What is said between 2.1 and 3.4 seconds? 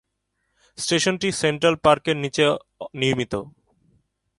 নিচে নির্মিত।